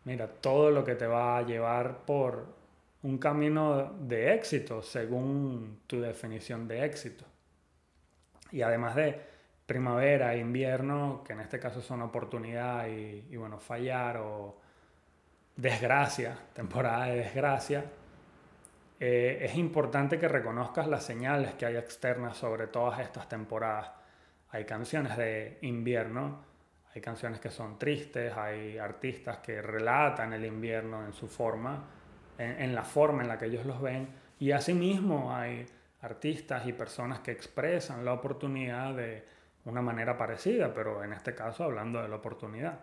mira, 0.04 0.28
todo 0.28 0.72
lo 0.72 0.84
que 0.84 0.96
te 0.96 1.08
va 1.08 1.38
a 1.38 1.44
llevar 1.44 2.06
por 2.06 2.48
un 3.04 3.18
camino 3.18 3.94
de 4.00 4.34
éxito 4.34 4.82
según 4.82 5.80
tu 5.88 6.02
definición 6.02 6.68
de 6.68 6.84
éxito. 6.84 7.26
Y 8.52 8.62
además 8.62 8.96
de 8.96 9.22
primavera, 9.66 10.36
invierno, 10.36 11.24
que 11.24 11.34
en 11.34 11.42
este 11.42 11.60
caso 11.60 11.82
son 11.82 12.02
oportunidad 12.02 12.88
y, 12.88 13.38
bueno, 13.38 13.60
fallar 13.60 14.18
o 14.18 14.58
desgracia, 15.56 16.38
temporada 16.54 17.06
de 17.06 17.18
desgracia, 17.18 17.86
eh, 19.00 19.40
es 19.42 19.56
importante 19.56 20.20
que 20.20 20.28
reconozcas 20.28 20.88
las 20.88 21.04
señales 21.04 21.54
que 21.54 21.66
hay 21.66 21.78
externas 21.78 22.38
sobre 22.38 22.68
todas 22.68 23.00
estas 23.00 23.30
temporadas. 23.30 23.92
Hay 24.50 24.66
canciones 24.66 25.16
de 25.18 25.60
invierno, 25.62 26.44
hay 26.94 27.02
canciones 27.02 27.40
que 27.40 27.50
son 27.50 27.78
tristes, 27.78 28.36
hay 28.36 28.78
artistas 28.78 29.38
que 29.38 29.62
relatan 29.62 30.34
el 30.34 30.46
invierno 30.46 31.06
en 31.06 31.14
su 31.14 31.28
forma, 31.28 31.86
en, 32.38 32.62
en 32.62 32.76
la 32.76 32.84
forma 32.84 33.22
en 33.22 33.28
la 33.28 33.38
que 33.38 33.46
ellos 33.46 33.66
los 33.66 33.82
ven, 33.82 34.10
y 34.40 34.52
asimismo 34.52 35.36
hay 35.36 35.66
artistas 36.02 36.66
y 36.66 36.74
personas 36.74 37.20
que 37.20 37.32
expresan 37.32 38.06
la 38.06 38.14
oportunidad 38.14 38.96
de, 38.96 39.24
una 39.66 39.82
manera 39.82 40.18
parecida, 40.18 40.74
pero 40.74 41.04
en 41.04 41.14
este 41.14 41.36
caso 41.36 41.64
hablando 41.64 42.02
de 42.02 42.08
la 42.08 42.16
oportunidad. 42.16 42.80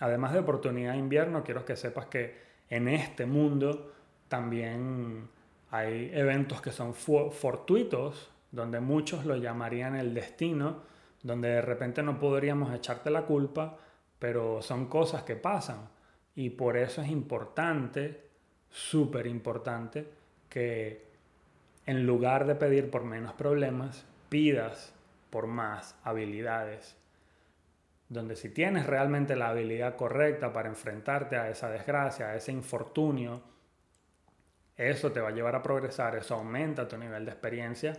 Además 0.00 0.32
de 0.32 0.38
oportunidad 0.38 0.94
invierno, 0.94 1.42
quiero 1.42 1.64
que 1.64 1.76
sepas 1.76 2.06
que 2.06 2.38
en 2.68 2.88
este 2.88 3.26
mundo 3.26 3.92
también 4.30 5.28
hay 5.72 6.08
eventos 6.14 6.62
que 6.62 6.70
son 6.70 6.94
fortuitos, 6.94 8.30
donde 8.52 8.78
muchos 8.78 9.26
lo 9.26 9.36
llamarían 9.36 9.96
el 9.96 10.14
destino, 10.14 10.82
donde 11.22 11.48
de 11.48 11.60
repente 11.60 12.02
no 12.04 12.20
podríamos 12.20 12.72
echarte 12.72 13.10
la 13.10 13.22
culpa, 13.22 13.76
pero 14.20 14.62
son 14.62 14.86
cosas 14.86 15.24
que 15.24 15.34
pasan. 15.34 15.88
Y 16.36 16.50
por 16.50 16.76
eso 16.76 17.02
es 17.02 17.08
importante, 17.08 18.28
súper 18.70 19.26
importante, 19.26 20.06
que 20.48 21.10
en 21.86 22.06
lugar 22.06 22.46
de 22.46 22.54
pedir 22.54 22.88
por 22.88 23.02
menos 23.02 23.32
problemas, 23.32 24.04
pidas 24.28 24.94
por 25.30 25.48
más 25.48 25.96
habilidades. 26.04 26.96
Donde 28.08 28.36
si 28.36 28.48
tienes 28.48 28.86
realmente 28.86 29.34
la 29.34 29.48
habilidad 29.48 29.96
correcta 29.96 30.52
para 30.52 30.68
enfrentarte 30.68 31.36
a 31.36 31.50
esa 31.50 31.68
desgracia, 31.68 32.28
a 32.28 32.36
ese 32.36 32.52
infortunio, 32.52 33.50
eso 34.80 35.12
te 35.12 35.20
va 35.20 35.28
a 35.28 35.32
llevar 35.32 35.54
a 35.54 35.62
progresar, 35.62 36.16
eso 36.16 36.34
aumenta 36.34 36.88
tu 36.88 36.96
nivel 36.96 37.24
de 37.26 37.32
experiencia 37.32 37.92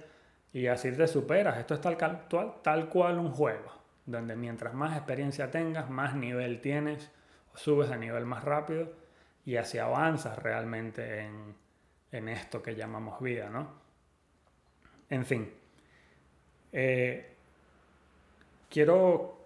y 0.51 0.65
así 0.67 0.91
te 0.91 1.07
superas. 1.07 1.57
Esto 1.57 1.75
es 1.75 1.81
tal, 1.81 1.95
tal, 1.97 2.61
tal 2.63 2.89
cual 2.89 3.19
un 3.19 3.31
juego, 3.31 3.71
donde 4.05 4.35
mientras 4.35 4.73
más 4.73 4.97
experiencia 4.97 5.51
tengas, 5.51 5.89
más 5.89 6.15
nivel 6.15 6.59
tienes, 6.59 7.11
subes 7.53 7.91
a 7.91 7.97
nivel 7.97 8.25
más 8.25 8.43
rápido 8.43 8.91
y 9.45 9.57
así 9.57 9.77
avanzas 9.77 10.39
realmente 10.39 11.21
en, 11.21 11.55
en 12.11 12.29
esto 12.29 12.63
que 12.63 12.75
llamamos 12.75 13.21
vida, 13.21 13.49
¿no? 13.49 13.79
En 15.09 15.25
fin, 15.25 15.51
eh, 16.71 17.35
quiero, 18.69 19.37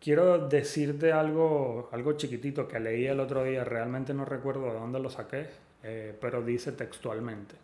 quiero 0.00 0.48
decirte 0.48 1.12
algo, 1.12 1.88
algo 1.92 2.12
chiquitito 2.12 2.68
que 2.68 2.78
leí 2.78 3.06
el 3.06 3.20
otro 3.20 3.42
día, 3.42 3.64
realmente 3.64 4.14
no 4.14 4.24
recuerdo 4.24 4.66
de 4.66 4.78
dónde 4.78 5.00
lo 5.00 5.10
saqué, 5.10 5.48
eh, 5.84 6.16
pero 6.20 6.42
dice 6.42 6.72
textualmente, 6.72 7.54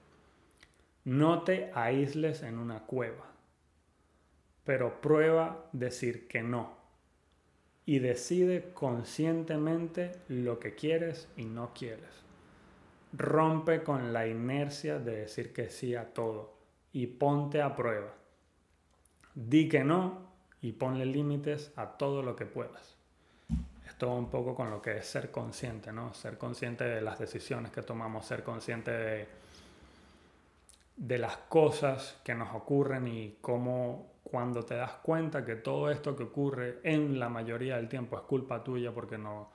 no 1.05 1.43
te 1.43 1.73
aísles 1.75 2.43
en 2.43 2.59
una 2.59 2.81
cueva, 2.81 3.27
pero 4.65 5.01
prueba 5.01 5.69
decir 5.73 6.29
que 6.29 6.43
no 6.43 6.79
y 7.87 7.99
decide 7.99 8.73
conscientemente 8.73 10.13
lo 10.29 10.61
que 10.61 10.77
quieres 10.77 11.29
y 11.37 11.45
no 11.45 11.73
quieres. 11.75 12.23
Rompe 13.13 13.83
con 13.83 14.13
la 14.13 14.29
inercia 14.29 15.01
de 15.01 15.23
decir 15.23 15.53
que 15.53 15.71
sí 15.71 15.97
a 15.97 16.13
todo 16.15 16.55
y 16.93 17.09
ponte 17.09 17.63
a 17.63 17.75
prueba. 17.75 18.15
Di 19.35 19.69
que 19.69 19.83
no 19.83 20.31
y 20.61 20.71
ponle 20.71 21.07
límites 21.07 21.73
a 21.75 21.97
todo 21.97 22.23
lo 22.23 22.37
que 22.37 22.47
puedas. 22.47 23.00
Esto 23.91 24.15
un 24.15 24.31
poco 24.31 24.55
con 24.55 24.71
lo 24.71 24.81
que 24.81 24.99
es 24.99 25.07
ser 25.07 25.31
consciente, 25.31 25.93
¿no? 25.93 26.15
Ser 26.15 26.39
consciente 26.39 26.85
de 26.85 27.01
las 27.01 27.19
decisiones 27.19 27.71
que 27.71 27.83
tomamos, 27.83 28.25
ser 28.25 28.43
consciente 28.43 28.91
de, 28.91 29.29
de 30.97 31.19
las 31.19 31.37
cosas 31.37 32.19
que 32.25 32.35
nos 32.35 32.55
ocurren 32.55 33.07
y 33.09 33.37
cómo 33.41 34.13
cuando 34.23 34.65
te 34.65 34.77
das 34.77 34.93
cuenta 35.03 35.45
que 35.45 35.57
todo 35.57 35.91
esto 35.91 36.17
que 36.17 36.23
ocurre 36.23 36.79
en 36.85 37.19
la 37.19 37.29
mayoría 37.29 37.77
del 37.77 37.89
tiempo 37.89 38.17
es 38.17 38.23
culpa 38.23 38.63
tuya 38.63 38.93
porque 38.93 39.19
no 39.19 39.51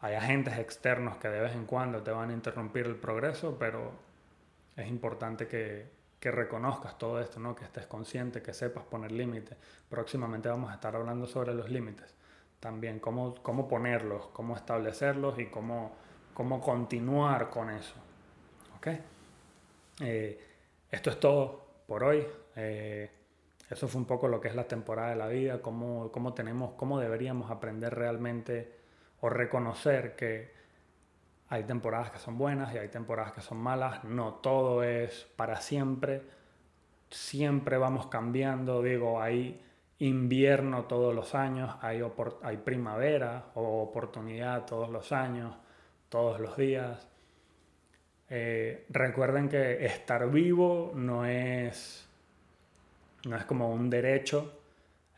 hay 0.00 0.14
agentes 0.14 0.56
externos 0.58 1.16
que 1.16 1.28
de 1.28 1.40
vez 1.40 1.52
en 1.52 1.66
cuando 1.66 2.02
te 2.02 2.12
van 2.12 2.30
a 2.30 2.32
interrumpir 2.32 2.86
el 2.86 2.96
progreso, 2.96 3.56
pero 3.58 3.92
es 4.76 4.86
importante 4.88 5.48
que 5.48 5.96
que 6.20 6.30
reconozcas 6.30 6.98
todo 6.98 7.20
esto, 7.20 7.38
¿no? 7.38 7.54
que 7.54 7.64
estés 7.64 7.86
consciente, 7.86 8.42
que 8.42 8.54
sepas 8.54 8.84
poner 8.84 9.12
límites. 9.12 9.56
Próximamente 9.88 10.48
vamos 10.48 10.70
a 10.70 10.74
estar 10.74 10.96
hablando 10.96 11.26
sobre 11.26 11.54
los 11.54 11.70
límites. 11.70 12.14
También 12.60 12.98
cómo, 13.00 13.34
cómo 13.42 13.68
ponerlos, 13.68 14.28
cómo 14.28 14.56
establecerlos 14.56 15.38
y 15.38 15.46
cómo, 15.46 15.92
cómo 16.34 16.60
continuar 16.60 17.50
con 17.50 17.70
eso. 17.70 17.94
¿Okay? 18.78 19.00
Eh, 20.00 20.46
esto 20.90 21.10
es 21.10 21.20
todo 21.20 21.66
por 21.86 22.04
hoy. 22.04 22.26
Eh, 22.56 23.10
eso 23.68 23.88
fue 23.88 24.00
un 24.00 24.06
poco 24.06 24.28
lo 24.28 24.40
que 24.40 24.48
es 24.48 24.54
la 24.54 24.68
temporada 24.68 25.10
de 25.10 25.16
la 25.16 25.26
vida, 25.26 25.60
cómo, 25.60 26.10
cómo 26.12 26.34
tenemos, 26.34 26.72
cómo 26.74 27.00
deberíamos 27.00 27.50
aprender 27.50 27.94
realmente 27.94 28.76
o 29.20 29.28
reconocer 29.28 30.14
que 30.14 30.54
hay 31.48 31.64
temporadas 31.64 32.10
que 32.10 32.18
son 32.18 32.38
buenas 32.38 32.74
y 32.74 32.78
hay 32.78 32.88
temporadas 32.88 33.32
que 33.32 33.40
son 33.40 33.58
malas, 33.58 34.04
no 34.04 34.34
todo 34.34 34.82
es 34.82 35.26
para 35.36 35.60
siempre, 35.60 36.22
siempre 37.10 37.76
vamos 37.76 38.06
cambiando, 38.06 38.82
digo, 38.82 39.20
hay 39.20 39.62
invierno 39.98 40.84
todos 40.84 41.14
los 41.14 41.34
años, 41.34 41.74
hay, 41.80 42.02
hay 42.42 42.56
primavera 42.58 43.46
o 43.54 43.82
oportunidad 43.82 44.66
todos 44.66 44.90
los 44.90 45.12
años, 45.12 45.56
todos 46.08 46.40
los 46.40 46.56
días. 46.56 47.08
Eh, 48.28 48.86
recuerden 48.90 49.48
que 49.48 49.86
estar 49.86 50.28
vivo 50.30 50.92
no 50.94 51.24
es, 51.24 52.08
no 53.24 53.36
es 53.36 53.44
como 53.44 53.70
un 53.70 53.88
derecho, 53.88 54.60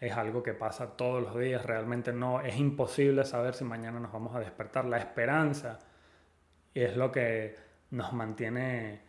es 0.00 0.12
algo 0.12 0.42
que 0.42 0.54
pasa 0.54 0.96
todos 0.96 1.22
los 1.22 1.36
días, 1.36 1.64
realmente 1.66 2.12
no, 2.12 2.40
es 2.40 2.56
imposible 2.56 3.24
saber 3.24 3.54
si 3.54 3.64
mañana 3.64 3.98
nos 3.98 4.12
vamos 4.12 4.34
a 4.36 4.40
despertar. 4.40 4.84
La 4.84 4.98
esperanza 4.98 5.80
es 6.72 6.96
lo 6.96 7.10
que 7.10 7.56
nos 7.90 8.12
mantiene 8.12 9.07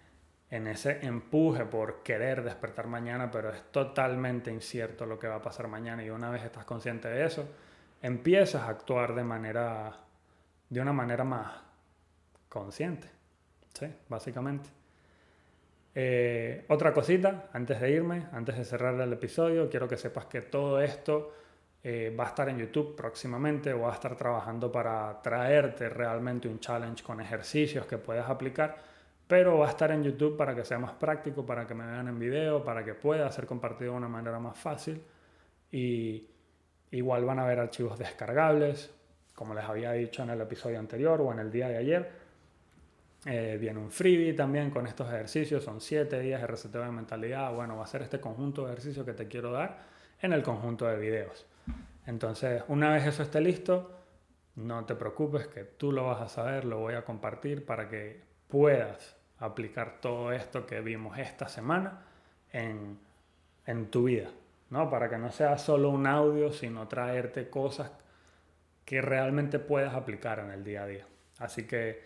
en 0.50 0.68
ese 0.68 1.06
empuje 1.06 1.66
por 1.66 2.02
querer 2.02 2.44
despertar 2.44 2.88
mañana, 2.88 3.30
pero 3.30 3.52
es 3.52 3.72
totalmente 3.72 4.52
incierto 4.52 5.06
lo 5.06 5.20
que 5.20 5.28
va 5.28 5.36
a 5.36 5.42
pasar 5.42 5.68
mañana 5.68 6.04
y 6.04 6.10
una 6.10 6.30
vez 6.32 6.44
estás 6.44 6.66
consciente 6.66 7.08
de 7.08 7.26
eso, 7.26 7.48
empiezas 8.02 8.64
a 8.64 8.70
actuar 8.70 9.14
de 9.14 9.24
manera 9.24 10.06
de 10.70 10.82
una 10.82 10.94
manera 10.94 11.24
más 11.24 11.52
consciente. 12.48 13.10
Sí, 13.74 13.88
básicamente. 14.08 14.70
Eh, 15.96 16.66
otra 16.70 16.94
cosita, 16.94 17.50
antes 17.54 17.80
de 17.82 17.92
irme, 17.92 18.28
antes 18.32 18.58
de 18.58 18.64
cerrar 18.64 19.00
el 19.00 19.12
episodio, 19.14 19.70
quiero 19.70 19.88
que 19.88 19.98
sepas 19.98 20.26
que 20.26 20.42
todo 20.42 20.80
esto 20.82 21.34
eh, 21.84 22.16
va 22.18 22.26
a 22.26 22.28
estar 22.28 22.50
en 22.50 22.60
YouTube 22.60 22.96
próximamente. 22.96 23.74
Voy 23.74 23.90
a 23.90 23.94
estar 23.94 24.16
trabajando 24.16 24.72
para 24.72 25.22
traerte 25.22 25.90
realmente 25.90 26.48
un 26.48 26.60
challenge 26.60 27.04
con 27.04 27.20
ejercicios 27.20 27.86
que 27.86 27.98
puedas 27.98 28.30
aplicar, 28.30 28.78
pero 29.30 29.60
va 29.60 29.68
a 29.68 29.70
estar 29.70 29.92
en 29.92 30.04
YouTube 30.04 30.36
para 30.36 30.56
que 30.56 30.66
sea 30.66 30.80
más 30.80 30.94
práctico, 30.94 31.46
para 31.46 31.68
que 31.68 31.76
me 31.76 31.86
vean 31.86 32.08
en 32.08 32.18
video, 32.18 32.64
para 32.64 32.84
que 32.84 32.96
pueda 32.96 33.32
ser 33.32 33.46
compartido 33.46 33.92
de 33.92 33.98
una 34.00 34.08
manera 34.08 34.40
más 34.40 34.58
fácil. 34.58 35.04
Y 35.72 36.28
igual 36.90 37.26
van 37.26 37.38
a 37.38 37.46
ver 37.46 37.60
archivos 37.60 38.00
descargables, 38.00 38.92
como 39.36 39.54
les 39.54 39.66
había 39.66 39.92
dicho 39.92 40.24
en 40.24 40.32
el 40.32 40.42
episodio 40.42 40.80
anterior 40.80 41.22
o 41.22 41.32
en 41.32 41.38
el 41.38 41.52
día 41.52 41.70
de 41.70 41.78
ayer 41.78 42.12
eh, 43.28 43.60
viene 43.62 43.80
un 43.80 43.92
freebie 43.92 44.34
también 44.34 44.72
con 44.72 44.88
estos 44.88 45.08
ejercicios, 45.10 45.64
son 45.64 45.80
7 45.80 46.20
días 46.22 46.42
de 46.42 46.48
reseteo 46.48 46.82
de 46.82 46.90
mentalidad. 46.90 47.54
Bueno, 47.54 47.78
va 47.78 47.84
a 47.84 47.88
ser 47.88 48.02
este 48.02 48.20
conjunto 48.20 48.66
de 48.66 48.72
ejercicios 48.72 49.06
que 49.06 49.14
te 49.14 49.28
quiero 49.28 49.52
dar 49.52 49.78
en 50.24 50.34
el 50.34 50.42
conjunto 50.42 50.88
de 50.88 50.98
videos. 50.98 51.46
Entonces, 52.08 52.64
una 52.68 52.92
vez 52.92 53.06
eso 53.06 53.22
esté 53.22 53.42
listo, 53.42 53.92
no 54.56 54.86
te 54.86 54.96
preocupes 54.96 55.46
que 55.46 55.66
tú 55.66 55.92
lo 55.92 56.08
vas 56.08 56.22
a 56.22 56.30
saber, 56.30 56.66
lo 56.66 56.80
voy 56.80 56.96
a 56.96 57.06
compartir 57.06 57.64
para 57.64 57.88
que 57.88 58.24
puedas 58.48 59.19
aplicar 59.40 60.00
todo 60.02 60.32
esto 60.32 60.66
que 60.66 60.82
vimos 60.82 61.18
esta 61.18 61.48
semana 61.48 62.02
en, 62.52 63.00
en 63.66 63.92
tu 63.92 64.04
vida, 64.06 64.30
¿no? 64.70 64.90
Para 64.90 65.10
que 65.10 65.18
no 65.18 65.32
sea 65.32 65.58
solo 65.58 65.90
un 65.90 66.08
audio, 66.08 66.52
sino 66.52 66.88
traerte 66.88 67.50
cosas 67.50 67.92
que 68.86 69.02
realmente 69.02 69.60
puedas 69.60 69.94
aplicar 69.94 70.40
en 70.40 70.52
el 70.52 70.64
día 70.64 70.84
a 70.84 70.88
día. 70.88 71.06
Así 71.38 71.66
que 71.66 72.02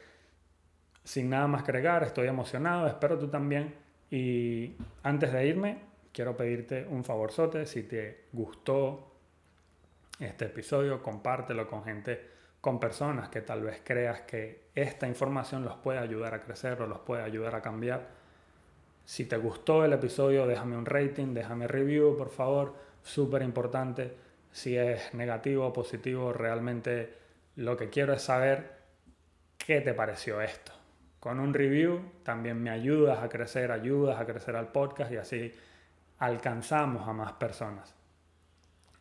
sin 1.04 1.30
nada 1.30 1.48
más 1.48 1.64
que 1.64 1.72
estoy 2.04 2.28
emocionado, 2.28 2.88
espero 2.88 3.18
tú 3.18 3.28
también. 3.28 3.74
Y 4.10 4.76
antes 5.04 5.34
de 5.34 5.48
irme, 5.48 5.78
quiero 6.12 6.38
pedirte 6.38 6.86
un 6.86 7.04
favorzote. 7.04 7.66
Si 7.66 7.84
te 7.84 8.26
gustó 8.32 9.12
este 10.20 10.46
episodio, 10.46 11.02
compártelo 11.02 11.68
con 11.68 11.84
gente, 11.84 12.33
con 12.64 12.80
personas 12.80 13.28
que 13.28 13.42
tal 13.42 13.62
vez 13.62 13.82
creas 13.84 14.22
que 14.22 14.70
esta 14.74 15.06
información 15.06 15.66
los 15.66 15.76
puede 15.76 16.00
ayudar 16.00 16.34
a 16.34 16.42
crecer 16.42 16.82
o 16.82 16.88
los 16.88 17.00
puede 17.00 17.22
ayudar 17.22 17.56
a 17.56 17.62
cambiar. 17.62 18.08
Si 19.04 19.26
te 19.26 19.36
gustó 19.36 19.84
el 19.84 19.92
episodio, 19.92 20.48
déjame 20.48 20.78
un 20.78 20.86
rating, 20.86 21.34
déjame 21.34 21.68
review, 21.68 22.16
por 22.18 22.30
favor. 22.30 22.74
Súper 23.04 23.42
importante. 23.42 24.16
Si 24.54 24.78
es 24.78 25.14
negativo 25.14 25.68
o 25.68 25.74
positivo, 25.74 26.32
realmente 26.32 27.14
lo 27.58 27.76
que 27.76 27.90
quiero 27.90 28.14
es 28.14 28.22
saber 28.22 28.78
qué 29.58 29.82
te 29.82 29.94
pareció 29.94 30.40
esto 30.42 30.72
con 31.24 31.40
un 31.40 31.54
review 31.54 32.02
también 32.24 32.62
me 32.62 32.70
ayudas 32.70 33.24
a 33.24 33.30
crecer, 33.30 33.72
ayudas 33.72 34.20
a 34.20 34.26
crecer 34.26 34.58
al 34.58 34.74
podcast 34.74 35.10
y 35.10 35.16
así 35.16 35.54
alcanzamos 36.20 37.08
a 37.08 37.14
más 37.14 37.32
personas. 37.32 37.96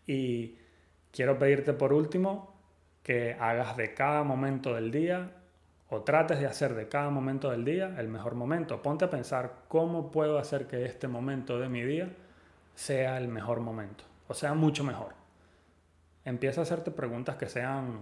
Y 0.07 0.57
quiero 1.11 1.37
pedirte 1.37 1.73
por 1.73 1.93
último 1.93 2.52
que 3.03 3.37
hagas 3.39 3.77
de 3.77 3.95
cada 3.95 4.23
momento 4.23 4.75
del 4.75 4.91
día 4.91 5.31
o 5.91 6.03
trates 6.03 6.39
de 6.41 6.47
hacer 6.47 6.75
de 6.75 6.89
cada 6.89 7.11
momento 7.11 7.51
del 7.51 7.65
día 7.65 7.95
el 7.99 8.09
mejor 8.09 8.35
momento. 8.35 8.81
Ponte 8.81 9.05
a 9.05 9.11
pensar 9.11 9.65
cómo 9.69 10.11
puedo 10.11 10.39
hacer 10.39 10.67
que 10.67 10.87
este 10.87 11.09
momento 11.09 11.59
de 11.59 11.69
mi 11.69 11.83
día 11.83 12.09
sea 12.75 13.19
el 13.19 13.29
mejor 13.29 13.61
momento, 13.61 14.05
o 14.29 14.35
sea, 14.35 14.55
mucho 14.55 14.85
mejor. 14.85 15.13
Empieza 16.25 16.61
a 16.61 16.63
hacerte 16.63 16.91
preguntas 16.91 17.37
que 17.37 17.49
sean 17.49 17.99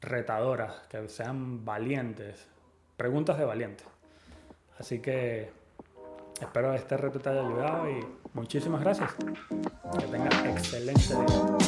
retadoras, 0.00 0.74
que 0.88 1.08
sean 1.08 1.64
valientes, 1.64 2.46
preguntas 2.96 3.38
de 3.38 3.44
valiente. 3.44 3.84
Así 4.78 4.98
que 4.98 5.50
espero 6.40 6.74
este 6.74 6.96
reto 6.96 7.20
te 7.20 7.30
haya 7.30 7.40
ayudado 7.40 7.90
y 7.90 8.04
muchísimas 8.34 8.80
gracias. 8.80 9.12
Que 9.98 10.06
tengas 10.06 10.44
excelente 10.44 11.14
día. 11.14 11.58